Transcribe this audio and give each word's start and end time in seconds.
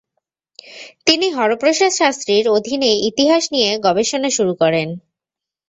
তিনি 1.07 1.27
হরপ্রসাদ 1.31 1.91
শাস্ত্রীর 1.91 2.45
অধীনে 2.49 2.91
ইতিহাস 3.09 3.43
নিয়ে 3.53 3.69
গবেষণা 3.85 4.29
শুরু 4.29 4.53
করেন। 4.61 4.87